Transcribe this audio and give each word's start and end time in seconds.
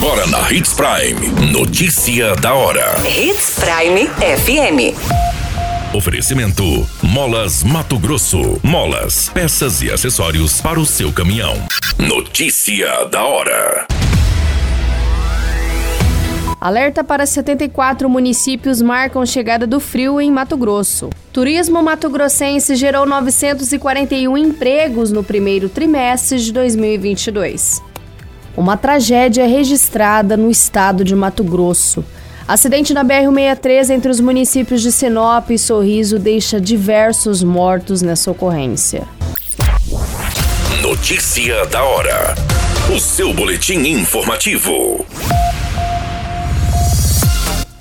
Agora 0.00 0.28
na 0.28 0.52
Hits 0.52 0.74
Prime. 0.74 1.50
Notícia 1.50 2.36
da 2.36 2.54
hora. 2.54 2.94
Hits 3.04 3.58
Prime 3.58 4.06
FM. 4.06 4.94
Oferecimento: 5.92 6.62
Molas 7.02 7.64
Mato 7.64 7.98
Grosso. 7.98 8.60
Molas, 8.62 9.28
peças 9.30 9.82
e 9.82 9.90
acessórios 9.90 10.60
para 10.60 10.78
o 10.78 10.86
seu 10.86 11.12
caminhão. 11.12 11.56
Notícia 11.98 13.06
da 13.06 13.24
hora. 13.24 13.88
Alerta 16.60 17.02
para 17.02 17.26
74 17.26 18.08
municípios 18.08 18.80
marcam 18.80 19.26
chegada 19.26 19.66
do 19.66 19.80
frio 19.80 20.20
em 20.20 20.30
Mato 20.30 20.56
Grosso. 20.56 21.10
Turismo 21.32 21.82
mato-grossense 21.82 22.76
gerou 22.76 23.04
941 23.04 24.38
empregos 24.38 25.10
no 25.10 25.24
primeiro 25.24 25.68
trimestre 25.68 26.38
de 26.38 26.52
2022. 26.52 27.87
Uma 28.58 28.76
tragédia 28.76 29.46
registrada 29.46 30.36
no 30.36 30.50
estado 30.50 31.04
de 31.04 31.14
Mato 31.14 31.44
Grosso. 31.44 32.04
Acidente 32.46 32.92
na 32.92 33.04
BR-163 33.04 33.90
entre 33.90 34.10
os 34.10 34.18
municípios 34.18 34.82
de 34.82 34.90
Sinop 34.90 35.48
e 35.50 35.56
Sorriso 35.56 36.18
deixa 36.18 36.60
diversos 36.60 37.40
mortos 37.44 38.02
nessa 38.02 38.32
ocorrência. 38.32 39.04
Notícia 40.82 41.66
da 41.66 41.84
hora. 41.84 42.34
O 42.92 42.98
seu 42.98 43.32
boletim 43.32 43.78
informativo. 43.86 45.06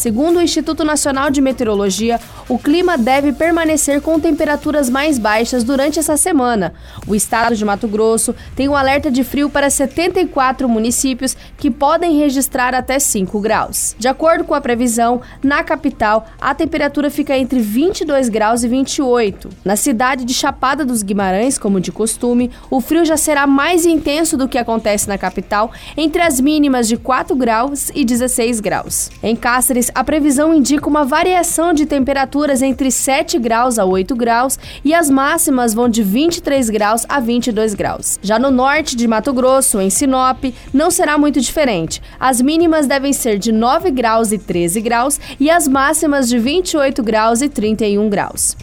Segundo 0.00 0.38
o 0.38 0.40
Instituto 0.40 0.82
Nacional 0.82 1.30
de 1.30 1.42
Meteorologia, 1.42 2.18
o 2.48 2.58
clima 2.58 2.96
deve 2.96 3.34
permanecer 3.34 4.00
com 4.00 4.18
temperaturas 4.18 4.88
mais 4.88 5.18
baixas 5.18 5.62
durante 5.62 5.98
essa 5.98 6.16
semana. 6.16 6.72
O 7.06 7.14
estado 7.14 7.54
de 7.54 7.62
Mato 7.66 7.86
Grosso 7.86 8.34
tem 8.56 8.66
um 8.66 8.74
alerta 8.74 9.10
de 9.10 9.22
frio 9.22 9.50
para 9.50 9.68
74 9.68 10.66
municípios 10.66 11.36
que 11.58 11.70
podem 11.70 12.16
registrar 12.16 12.74
até 12.74 12.98
5 12.98 13.38
graus. 13.40 13.94
De 13.98 14.08
acordo 14.08 14.42
com 14.44 14.54
a 14.54 14.60
previsão, 14.62 15.20
na 15.42 15.62
capital 15.62 16.26
a 16.40 16.54
temperatura 16.54 17.10
fica 17.10 17.36
entre 17.36 17.60
22 17.60 18.30
graus 18.30 18.64
e 18.64 18.68
28. 18.68 19.50
Na 19.62 19.76
cidade 19.76 20.24
de 20.24 20.32
Chapada 20.32 20.82
dos 20.82 21.02
Guimarães, 21.02 21.58
como 21.58 21.78
de 21.78 21.92
costume, 21.92 22.50
o 22.70 22.80
frio 22.80 23.04
já 23.04 23.18
será 23.18 23.46
mais 23.46 23.84
intenso 23.84 24.38
do 24.38 24.48
que 24.48 24.56
acontece 24.56 25.06
na 25.06 25.18
capital, 25.18 25.70
entre 25.94 26.22
as 26.22 26.40
mínimas 26.40 26.88
de 26.88 26.96
4 26.96 27.36
graus 27.36 27.90
e 27.94 28.02
16 28.02 28.60
graus. 28.60 29.10
Em 29.22 29.36
Cáceres, 29.36 29.89
a 29.94 30.04
previsão 30.04 30.54
indica 30.54 30.88
uma 30.88 31.04
variação 31.04 31.72
de 31.72 31.86
temperaturas 31.86 32.62
entre 32.62 32.90
7 32.90 33.38
graus 33.38 33.78
a 33.78 33.84
8 33.84 34.14
graus 34.14 34.58
e 34.84 34.94
as 34.94 35.10
máximas 35.10 35.74
vão 35.74 35.88
de 35.88 36.02
23 36.02 36.70
graus 36.70 37.04
a 37.08 37.20
22 37.20 37.74
graus. 37.74 38.18
Já 38.22 38.38
no 38.38 38.50
norte 38.50 38.96
de 38.96 39.06
Mato 39.06 39.32
Grosso, 39.32 39.80
em 39.80 39.90
Sinop, 39.90 40.44
não 40.72 40.90
será 40.90 41.18
muito 41.18 41.40
diferente. 41.40 42.02
As 42.18 42.40
mínimas 42.40 42.86
devem 42.86 43.12
ser 43.12 43.38
de 43.38 43.52
9 43.52 43.90
graus 43.90 44.32
e 44.32 44.38
13 44.38 44.80
graus 44.80 45.20
e 45.38 45.50
as 45.50 45.66
máximas 45.66 46.28
de 46.28 46.38
28 46.38 47.02
graus 47.02 47.42
e 47.42 47.48
31 47.48 48.08
graus. 48.08 48.56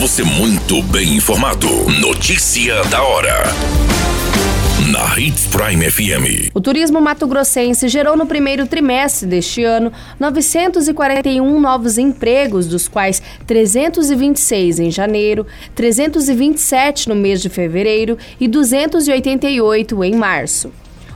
Você 0.00 0.24
muito 0.24 0.82
bem 0.82 1.14
informado. 1.16 1.68
Notícia 2.00 2.82
da 2.84 3.02
hora 3.02 3.44
na 4.92 5.18
Hits 5.18 5.46
Prime 5.46 5.90
FM. 5.90 6.50
O 6.52 6.60
turismo 6.60 7.00
mato-grossense 7.00 7.88
gerou 7.88 8.14
no 8.14 8.26
primeiro 8.26 8.66
trimestre 8.66 9.26
deste 9.26 9.64
ano 9.64 9.90
941 10.20 11.58
novos 11.58 11.96
empregos, 11.96 12.66
dos 12.66 12.88
quais 12.88 13.22
326 13.46 14.80
em 14.80 14.90
janeiro, 14.90 15.46
327 15.74 17.08
no 17.08 17.14
mês 17.14 17.40
de 17.40 17.48
fevereiro 17.48 18.18
e 18.38 18.46
288 18.46 20.04
em 20.04 20.14
março. 20.14 20.70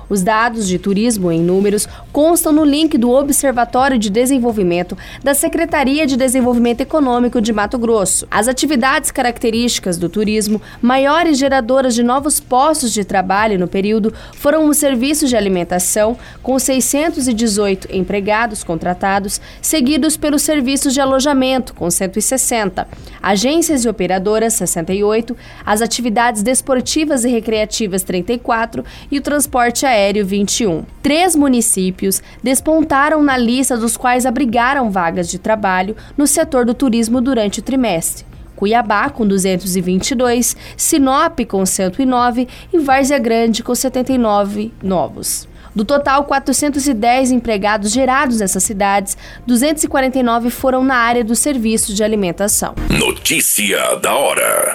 Os 0.08 0.22
dados 0.22 0.68
de 0.68 0.78
turismo 0.78 1.32
em 1.32 1.40
números 1.40 1.88
constam 2.12 2.52
no 2.52 2.64
link 2.64 2.96
do 2.96 3.10
Observatório 3.10 3.98
de 3.98 4.08
Desenvolvimento 4.08 4.96
da 5.22 5.34
Secretaria 5.34 6.06
de 6.06 6.16
Desenvolvimento 6.16 6.80
Econômico 6.80 7.40
de 7.40 7.52
Mato 7.52 7.76
Grosso. 7.76 8.26
As 8.30 8.46
atividades 8.46 9.10
características 9.10 9.98
do 9.98 10.08
turismo, 10.08 10.62
maiores 10.80 11.38
geradoras 11.38 11.94
de 11.94 12.04
novos 12.04 12.38
postos 12.38 12.92
de 12.92 13.04
trabalho 13.04 13.58
no 13.58 13.66
período, 13.66 14.14
foram 14.34 14.68
os 14.68 14.76
serviços 14.76 15.28
de 15.28 15.36
alimentação, 15.36 16.16
com 16.40 16.56
618 16.56 17.88
empregados 17.90 18.62
contratados, 18.62 19.40
seguidos 19.60 20.16
pelos 20.16 20.42
serviços 20.42 20.94
de 20.94 21.00
alojamento, 21.00 21.74
com 21.74 21.90
160, 21.90 22.86
agências 23.20 23.84
e 23.84 23.88
operadoras, 23.88 24.54
68, 24.54 25.36
as 25.64 25.82
atividades 25.82 26.42
desportivas 26.42 27.24
e 27.24 27.28
recreativas, 27.28 28.04
34 28.04 28.84
e 29.10 29.18
o 29.18 29.22
transporte 29.22 29.84
aéreo 29.84 29.95
Aéreo 29.96 30.26
21. 30.26 30.84
Três 31.02 31.34
municípios 31.34 32.22
despontaram 32.42 33.22
na 33.22 33.36
lista 33.36 33.78
dos 33.78 33.96
quais 33.96 34.26
abrigaram 34.26 34.90
vagas 34.90 35.28
de 35.28 35.38
trabalho 35.38 35.96
no 36.16 36.26
setor 36.26 36.66
do 36.66 36.74
turismo 36.74 37.20
durante 37.20 37.60
o 37.60 37.62
trimestre. 37.62 38.26
Cuiabá 38.54 39.08
com 39.08 39.26
222, 39.26 40.56
Sinop 40.76 41.40
com 41.48 41.64
109 41.64 42.46
e 42.72 42.78
Várzea 42.78 43.18
Grande 43.18 43.62
com 43.62 43.74
79 43.74 44.72
novos. 44.82 45.48
Do 45.74 45.84
total 45.84 46.24
410 46.24 47.32
empregados 47.32 47.90
gerados 47.90 48.40
nessas 48.40 48.62
cidades, 48.62 49.16
249 49.46 50.50
foram 50.50 50.82
na 50.82 50.96
área 50.96 51.24
dos 51.24 51.38
serviços 51.38 51.94
de 51.94 52.02
alimentação. 52.02 52.74
Notícia 52.88 53.96
da 53.96 54.14
hora. 54.14 54.74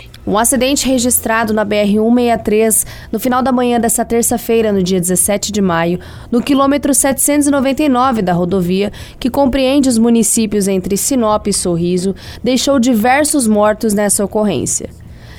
Um 0.31 0.37
acidente 0.37 0.87
registrado 0.87 1.53
na 1.53 1.65
BR-163 1.65 2.87
no 3.11 3.19
final 3.19 3.43
da 3.43 3.51
manhã 3.51 3.77
desta 3.77 4.05
terça-feira, 4.05 4.71
no 4.71 4.81
dia 4.81 4.97
17 4.97 5.51
de 5.51 5.61
maio, 5.61 5.99
no 6.31 6.41
quilômetro 6.41 6.93
799 6.93 8.21
da 8.21 8.31
rodovia, 8.31 8.93
que 9.19 9.29
compreende 9.29 9.89
os 9.89 9.97
municípios 9.97 10.69
entre 10.69 10.95
Sinop 10.95 11.47
e 11.47 11.53
Sorriso, 11.53 12.15
deixou 12.41 12.79
diversos 12.79 13.45
mortos 13.45 13.93
nessa 13.93 14.23
ocorrência. 14.23 14.89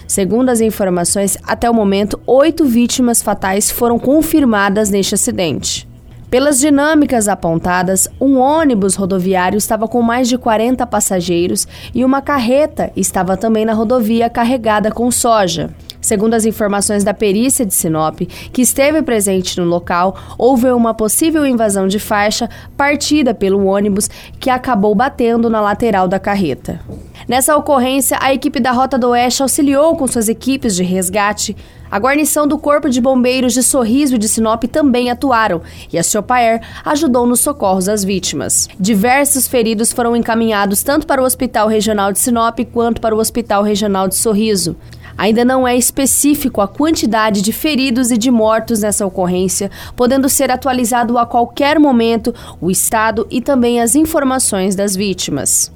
Segundo 0.06 0.50
as 0.50 0.60
informações, 0.60 1.38
até 1.42 1.70
o 1.70 1.74
momento, 1.74 2.20
oito 2.26 2.66
vítimas 2.66 3.22
fatais 3.22 3.70
foram 3.70 3.98
confirmadas 3.98 4.90
neste 4.90 5.14
acidente. 5.14 5.88
Pelas 6.32 6.58
dinâmicas 6.58 7.28
apontadas, 7.28 8.08
um 8.18 8.38
ônibus 8.38 8.94
rodoviário 8.94 9.58
estava 9.58 9.86
com 9.86 10.00
mais 10.00 10.26
de 10.30 10.38
40 10.38 10.86
passageiros 10.86 11.68
e 11.94 12.06
uma 12.06 12.22
carreta 12.22 12.90
estava 12.96 13.36
também 13.36 13.66
na 13.66 13.74
rodovia 13.74 14.30
carregada 14.30 14.90
com 14.90 15.10
soja. 15.10 15.68
Segundo 16.00 16.32
as 16.32 16.46
informações 16.46 17.04
da 17.04 17.12
perícia 17.12 17.66
de 17.66 17.74
Sinop, 17.74 18.20
que 18.50 18.62
esteve 18.62 19.02
presente 19.02 19.60
no 19.60 19.66
local, 19.66 20.16
houve 20.38 20.70
uma 20.72 20.94
possível 20.94 21.44
invasão 21.44 21.86
de 21.86 21.98
faixa 21.98 22.48
partida 22.78 23.34
pelo 23.34 23.66
ônibus 23.66 24.08
que 24.40 24.48
acabou 24.48 24.94
batendo 24.94 25.50
na 25.50 25.60
lateral 25.60 26.08
da 26.08 26.18
carreta. 26.18 26.80
Nessa 27.28 27.56
ocorrência, 27.56 28.18
a 28.20 28.32
equipe 28.32 28.58
da 28.58 28.72
Rota 28.72 28.98
do 28.98 29.10
Oeste 29.10 29.42
auxiliou 29.42 29.96
com 29.96 30.06
suas 30.06 30.28
equipes 30.28 30.74
de 30.74 30.82
resgate. 30.82 31.56
A 31.90 31.98
guarnição 31.98 32.46
do 32.46 32.58
Corpo 32.58 32.88
de 32.88 33.00
Bombeiros 33.00 33.52
de 33.52 33.62
Sorriso 33.62 34.14
e 34.14 34.18
de 34.18 34.28
Sinop 34.28 34.64
também 34.64 35.10
atuaram 35.10 35.60
e 35.92 35.98
a 35.98 36.02
Siopaer 36.02 36.62
ajudou 36.84 37.26
nos 37.26 37.40
socorros 37.40 37.88
às 37.88 38.02
vítimas. 38.02 38.66
Diversos 38.80 39.46
feridos 39.46 39.92
foram 39.92 40.16
encaminhados 40.16 40.82
tanto 40.82 41.06
para 41.06 41.22
o 41.22 41.24
Hospital 41.24 41.68
Regional 41.68 42.10
de 42.10 42.18
Sinop 42.18 42.58
quanto 42.72 43.00
para 43.00 43.14
o 43.14 43.18
Hospital 43.18 43.62
Regional 43.62 44.08
de 44.08 44.14
Sorriso. 44.14 44.74
Ainda 45.18 45.44
não 45.44 45.68
é 45.68 45.76
específico 45.76 46.62
a 46.62 46.66
quantidade 46.66 47.42
de 47.42 47.52
feridos 47.52 48.10
e 48.10 48.16
de 48.16 48.30
mortos 48.30 48.80
nessa 48.80 49.06
ocorrência, 49.06 49.70
podendo 49.94 50.28
ser 50.28 50.50
atualizado 50.50 51.18
a 51.18 51.26
qualquer 51.26 51.78
momento 51.78 52.34
o 52.58 52.70
estado 52.70 53.26
e 53.30 53.42
também 53.42 53.80
as 53.80 53.94
informações 53.94 54.74
das 54.74 54.96
vítimas. 54.96 55.70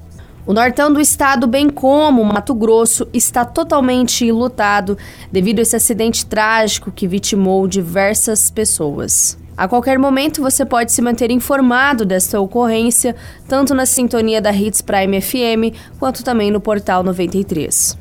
O 0.46 0.52
nortão 0.52 0.92
do 0.92 1.00
estado, 1.00 1.44
bem 1.44 1.68
como 1.68 2.24
Mato 2.24 2.54
Grosso, 2.54 3.08
está 3.12 3.44
totalmente 3.44 4.30
lotado 4.30 4.96
devido 5.30 5.58
a 5.58 5.62
esse 5.62 5.74
acidente 5.74 6.24
trágico 6.24 6.92
que 6.92 7.08
vitimou 7.08 7.66
diversas 7.66 8.48
pessoas. 8.48 9.36
A 9.56 9.66
qualquer 9.66 9.98
momento 9.98 10.40
você 10.40 10.64
pode 10.64 10.92
se 10.92 11.02
manter 11.02 11.32
informado 11.32 12.04
desta 12.04 12.38
ocorrência, 12.38 13.16
tanto 13.48 13.74
na 13.74 13.86
sintonia 13.86 14.40
da 14.40 14.52
Hits 14.52 14.80
Prime 14.82 15.20
FM, 15.20 15.74
quanto 15.98 16.22
também 16.22 16.52
no 16.52 16.60
portal 16.60 17.02
93. 17.02 17.98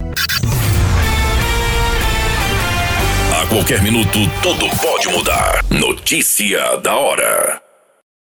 A 3.42 3.48
qualquer 3.48 3.82
minuto, 3.82 4.20
tudo 4.44 4.68
pode 4.82 5.08
mudar. 5.08 5.66
Notícia 5.72 6.78
da 6.78 6.96
hora. 6.96 7.65